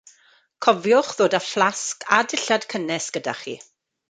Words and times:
Cofiwch 0.65 1.11
ddod 1.19 1.35
â 1.39 1.41
fflasg 1.49 2.09
a 2.17 2.21
dillad 2.33 2.67
cynnes 2.75 3.11
gyda 3.19 3.37
chi. 3.45 3.57